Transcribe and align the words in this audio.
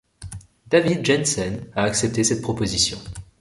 David 0.67 1.03
Jensen 1.05 1.67
a 1.75 1.83
accepté 1.83 2.23
cette 2.23 2.41
proposition. 2.41 2.97